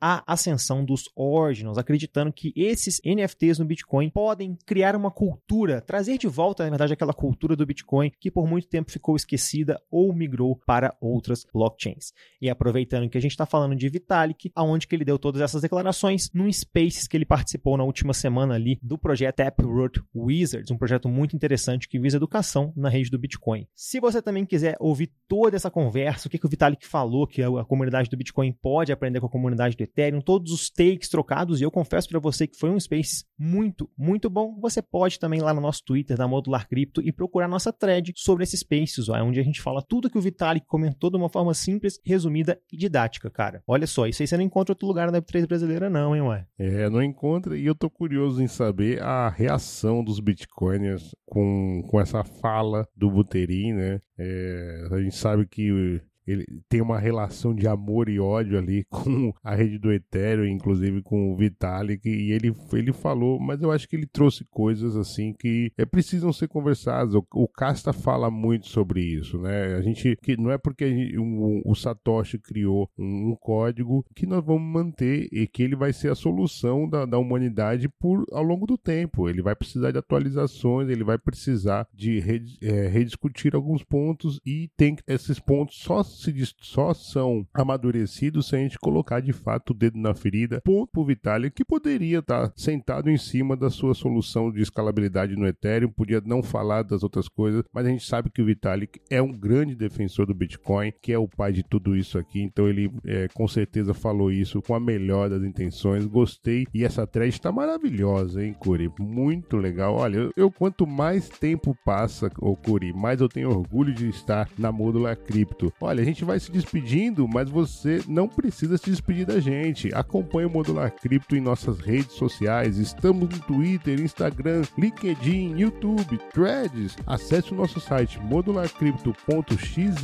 a 0.00 0.22
ascensão 0.26 0.84
dos 0.84 1.10
Ordinals, 1.14 1.78
acreditando 1.78 2.32
que 2.32 2.52
esses 2.56 3.00
NFTs 3.04 3.58
no 3.58 3.64
Bitcoin 3.64 4.10
podem 4.10 4.56
criar 4.66 4.96
uma 4.96 5.10
cultura, 5.10 5.80
trazer 5.80 6.18
de 6.18 6.26
volta, 6.26 6.64
na 6.64 6.70
verdade, 6.70 6.92
aquela 6.92 7.12
cultura 7.12 7.56
do 7.56 7.66
Bitcoin 7.66 8.10
que 8.18 8.30
por 8.30 8.46
muito 8.46 8.68
tempo 8.68 8.90
ficou 8.90 9.16
esquecida 9.16 9.80
ou 9.90 10.12
migrou 10.12 10.56
para 10.66 10.96
outras 11.00 11.46
blockchains. 11.52 12.12
E 12.40 12.50
aproveitando 12.50 13.08
que 13.08 13.18
a 13.18 13.20
gente 13.20 13.32
está 13.32 13.46
falando 13.46 13.76
de 13.76 13.88
Vitalik, 13.88 14.50
aonde 14.54 14.86
que 14.86 14.94
ele 14.94 15.04
deu 15.04 15.18
todas 15.18 15.40
essas 15.40 15.62
declarações 15.62 16.30
num 16.32 16.50
Spaces 16.52 17.06
que 17.06 17.16
ele 17.16 17.24
participou 17.24 17.76
na 17.76 17.84
última 17.84 18.12
semana 18.12 18.54
ali 18.54 18.78
do 18.82 18.98
projeto 18.98 19.36
Taproot 19.36 20.02
Wizards, 20.14 20.70
um 20.70 20.78
projeto 20.78 21.08
muito 21.08 21.36
interessante 21.36 21.88
que 21.88 21.98
visa 21.98 22.16
educação 22.16 22.72
na 22.76 22.88
rede 22.88 23.10
do 23.10 23.18
Bitcoin. 23.18 23.66
Se 23.74 24.00
você 24.00 24.22
também 24.22 24.44
quiser 24.44 24.76
ouvir 24.80 25.12
toda 25.28 25.56
essa 25.56 25.70
conversa, 25.70 26.26
o 26.26 26.30
que, 26.30 26.38
que 26.38 26.46
o 26.46 26.48
Vitalik 26.48 26.86
falou 26.86 27.26
que 27.26 27.42
a 27.42 27.64
comunidade 27.64 28.08
do 28.08 28.16
Bitcoin 28.16 28.52
pode 28.52 28.92
aprender 28.92 29.20
com 29.20 29.26
a 29.26 29.30
comunidade 29.30 29.45
do 29.54 29.82
Ethereum, 29.82 30.20
todos 30.20 30.52
os 30.52 30.70
takes 30.70 31.08
trocados, 31.08 31.60
e 31.60 31.64
eu 31.64 31.70
confesso 31.70 32.08
para 32.08 32.18
você 32.18 32.46
que 32.46 32.58
foi 32.58 32.70
um 32.70 32.80
Space 32.80 33.24
muito, 33.38 33.88
muito 33.96 34.28
bom. 34.28 34.58
Você 34.60 34.82
pode 34.82 35.18
também 35.18 35.38
ir 35.38 35.42
lá 35.42 35.54
no 35.54 35.60
nosso 35.60 35.84
Twitter 35.84 36.16
da 36.16 36.26
Modular 36.26 36.68
Cripto 36.68 37.00
e 37.00 37.12
procurar 37.12 37.46
nossa 37.46 37.72
thread 37.72 38.12
sobre 38.16 38.44
esses 38.44 38.60
Spaces, 38.60 39.08
ó, 39.08 39.22
onde 39.22 39.38
a 39.38 39.42
gente 39.42 39.60
fala 39.60 39.82
tudo 39.82 40.10
que 40.10 40.18
o 40.18 40.20
Vitalik 40.20 40.66
comentou 40.66 41.10
de 41.10 41.16
uma 41.16 41.28
forma 41.28 41.54
simples, 41.54 42.00
resumida 42.04 42.58
e 42.72 42.76
didática, 42.76 43.30
cara. 43.30 43.62
Olha 43.66 43.86
só, 43.86 44.06
isso 44.06 44.22
aí 44.22 44.26
você 44.26 44.36
não 44.36 44.44
encontra 44.44 44.72
outro 44.72 44.86
lugar 44.86 45.10
na 45.12 45.20
Web3 45.20 45.46
brasileira 45.46 45.90
não, 45.90 46.16
hein, 46.16 46.22
ué? 46.22 46.46
É, 46.58 46.88
não 46.88 47.02
encontra, 47.02 47.56
e 47.56 47.66
eu 47.66 47.74
tô 47.74 47.90
curioso 47.90 48.42
em 48.42 48.48
saber 48.48 49.02
a 49.02 49.28
reação 49.28 50.02
dos 50.02 50.20
Bitcoiners 50.20 51.14
com, 51.24 51.82
com 51.88 52.00
essa 52.00 52.24
fala 52.24 52.88
do 52.96 53.10
Buterin, 53.10 53.74
né? 53.74 54.00
É, 54.18 54.88
a 54.90 55.00
gente 55.00 55.16
sabe 55.16 55.46
que 55.46 56.00
ele 56.26 56.44
tem 56.68 56.80
uma 56.80 56.98
relação 56.98 57.54
de 57.54 57.66
amor 57.68 58.08
e 58.08 58.18
ódio 58.18 58.58
ali 58.58 58.84
com 58.90 59.32
a 59.42 59.54
rede 59.54 59.78
do 59.78 59.92
Ethereum, 59.92 60.46
inclusive 60.46 61.02
com 61.02 61.32
o 61.32 61.36
Vitalik, 61.36 62.08
e 62.08 62.32
ele, 62.32 62.54
ele 62.72 62.92
falou, 62.92 63.38
mas 63.38 63.62
eu 63.62 63.70
acho 63.70 63.88
que 63.88 63.96
ele 63.96 64.06
trouxe 64.06 64.44
coisas 64.50 64.96
assim 64.96 65.32
que 65.32 65.72
é, 65.76 65.84
precisam 65.84 66.32
ser 66.32 66.48
conversadas. 66.48 67.14
O, 67.14 67.48
Casta 67.48 67.92
fala 67.92 68.30
muito 68.30 68.66
sobre 68.66 69.00
isso, 69.00 69.38
né? 69.38 69.74
A 69.74 69.80
gente 69.80 70.16
que 70.22 70.36
não 70.36 70.50
é 70.50 70.58
porque 70.58 70.88
gente, 70.88 71.18
um, 71.18 71.62
o 71.64 71.74
Satoshi 71.74 72.38
criou 72.38 72.90
um, 72.98 73.30
um, 73.30 73.36
código 73.36 74.04
que 74.14 74.26
nós 74.26 74.44
vamos 74.44 74.62
manter 74.62 75.28
e 75.32 75.46
que 75.46 75.62
ele 75.62 75.76
vai 75.76 75.92
ser 75.92 76.10
a 76.10 76.14
solução 76.14 76.88
da, 76.88 77.06
da 77.06 77.18
humanidade 77.18 77.88
por 77.88 78.24
ao 78.32 78.42
longo 78.42 78.66
do 78.66 78.76
tempo. 78.76 79.28
Ele 79.28 79.42
vai 79.42 79.54
precisar 79.54 79.90
de 79.90 79.98
atualizações, 79.98 80.88
ele 80.88 81.04
vai 81.04 81.18
precisar 81.18 81.86
de 81.94 82.18
é, 82.62 82.88
rediscutir 82.88 83.54
alguns 83.54 83.82
pontos 83.82 84.40
e 84.44 84.70
tem 84.76 84.96
esses 85.06 85.38
pontos 85.38 85.76
só 85.78 86.02
se 86.16 86.32
só 86.60 86.94
são 86.94 87.46
amadurecidos 87.54 88.48
se 88.48 88.56
a 88.56 88.58
gente 88.58 88.78
colocar 88.78 89.20
de 89.20 89.32
fato 89.32 89.70
o 89.70 89.74
dedo 89.74 89.98
na 89.98 90.14
ferida. 90.14 90.60
Ponto 90.64 90.90
pro 90.90 91.04
Vitalik, 91.04 91.54
que 91.54 91.64
poderia 91.64 92.18
estar 92.18 92.48
tá 92.48 92.52
sentado 92.56 93.10
em 93.10 93.16
cima 93.16 93.56
da 93.56 93.70
sua 93.70 93.94
solução 93.94 94.50
de 94.50 94.62
escalabilidade 94.62 95.36
no 95.36 95.46
Ethereum, 95.46 95.90
podia 95.90 96.20
não 96.24 96.42
falar 96.42 96.82
das 96.82 97.02
outras 97.02 97.28
coisas, 97.28 97.62
mas 97.72 97.86
a 97.86 97.88
gente 97.88 98.06
sabe 98.06 98.30
que 98.30 98.42
o 98.42 98.46
Vitalik 98.46 99.00
é 99.10 99.20
um 99.20 99.32
grande 99.32 99.74
defensor 99.74 100.26
do 100.26 100.34
Bitcoin, 100.34 100.92
que 101.02 101.12
é 101.12 101.18
o 101.18 101.28
pai 101.28 101.52
de 101.52 101.62
tudo 101.62 101.96
isso 101.96 102.18
aqui, 102.18 102.40
então 102.40 102.68
ele 102.68 102.90
é, 103.04 103.28
com 103.28 103.46
certeza 103.46 103.94
falou 103.94 104.30
isso 104.30 104.62
com 104.62 104.74
a 104.74 104.80
melhor 104.80 105.28
das 105.28 105.42
intenções. 105.42 106.06
Gostei 106.06 106.66
e 106.72 106.84
essa 106.84 107.06
thread 107.06 107.34
está 107.34 107.50
maravilhosa, 107.52 108.44
hein, 108.44 108.54
Curi? 108.58 108.90
Muito 108.98 109.56
legal. 109.56 109.94
Olha, 109.94 110.16
eu, 110.16 110.30
eu 110.36 110.50
quanto 110.50 110.86
mais 110.86 111.28
tempo 111.28 111.76
passa, 111.84 112.30
ô 112.40 112.56
Curi, 112.56 112.92
mais 112.92 113.20
eu 113.20 113.28
tenho 113.28 113.50
orgulho 113.50 113.92
de 113.92 114.08
estar 114.08 114.48
na 114.58 114.70
Modular 114.70 115.16
Cripto. 115.16 115.72
Olha, 115.80 116.02
gente 116.06 116.24
vai 116.24 116.38
se 116.38 116.50
despedindo, 116.50 117.26
mas 117.26 117.50
você 117.50 118.00
não 118.06 118.28
precisa 118.28 118.78
se 118.78 118.90
despedir 118.90 119.26
da 119.26 119.40
gente. 119.40 119.92
Acompanhe 119.92 120.46
o 120.46 120.50
Modular 120.50 120.92
Cripto 120.92 121.34
em 121.34 121.40
nossas 121.40 121.80
redes 121.80 122.12
sociais. 122.12 122.78
Estamos 122.78 123.28
no 123.28 123.38
Twitter, 123.40 124.00
Instagram, 124.00 124.62
LinkedIn, 124.78 125.58
YouTube, 125.58 126.18
Threads. 126.32 126.96
Acesse 127.06 127.52
o 127.52 127.56
nosso 127.56 127.80
site 127.80 128.20
modularcrypto.xyz 128.20 129.96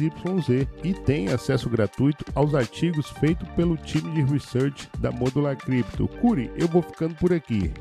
e 0.83 0.93
tem 0.93 1.29
acesso 1.29 1.71
gratuito 1.71 2.25
aos 2.35 2.55
artigos 2.55 3.09
feitos 3.11 3.49
pelo 3.51 3.77
time 3.77 4.11
de 4.13 4.23
research 4.23 4.89
da 4.99 5.13
Modular 5.13 5.57
Cripto. 5.57 6.09
Curi, 6.21 6.51
eu 6.57 6.67
vou 6.67 6.83
ficando 6.83 7.15
por 7.15 7.33
aqui. 7.33 7.73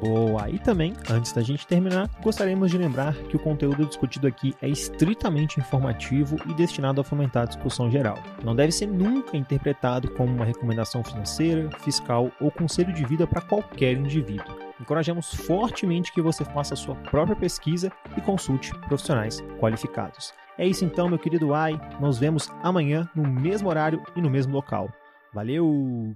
Boa! 0.00 0.50
E 0.50 0.58
também, 0.58 0.92
antes 1.08 1.32
da 1.32 1.42
gente 1.42 1.66
terminar, 1.66 2.10
gostaríamos 2.22 2.70
de 2.70 2.76
lembrar 2.78 3.14
que 3.14 3.36
o 3.36 3.40
conteúdo 3.40 3.86
discutido 3.86 4.26
aqui 4.26 4.54
é 4.60 4.68
estritamente 4.68 5.58
informativo 5.58 6.36
e 6.46 6.54
destinado 6.54 7.00
a 7.00 7.04
fomentar 7.04 7.44
a 7.44 7.46
discussão 7.46 7.69
discussão 7.70 7.90
geral. 7.90 8.18
Não 8.44 8.54
deve 8.54 8.72
ser 8.72 8.86
nunca 8.86 9.36
interpretado 9.36 10.10
como 10.10 10.34
uma 10.34 10.44
recomendação 10.44 11.02
financeira, 11.02 11.70
fiscal 11.78 12.30
ou 12.40 12.50
conselho 12.50 12.92
de 12.92 13.06
vida 13.06 13.26
para 13.26 13.40
qualquer 13.40 13.92
indivíduo. 13.92 14.58
Encorajamos 14.80 15.32
fortemente 15.32 16.12
que 16.12 16.20
você 16.20 16.44
faça 16.44 16.74
a 16.74 16.76
sua 16.76 16.96
própria 16.96 17.36
pesquisa 17.36 17.92
e 18.16 18.20
consulte 18.20 18.74
profissionais 18.80 19.40
qualificados. 19.58 20.34
É 20.58 20.66
isso 20.66 20.84
então, 20.84 21.08
meu 21.08 21.18
querido 21.18 21.54
Ai. 21.54 21.80
Nos 22.00 22.18
vemos 22.18 22.50
amanhã 22.62 23.08
no 23.14 23.26
mesmo 23.26 23.68
horário 23.68 24.02
e 24.16 24.20
no 24.20 24.28
mesmo 24.28 24.52
local. 24.52 24.90
Valeu! 25.32 26.14